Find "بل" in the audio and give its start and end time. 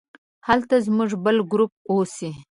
1.23-1.37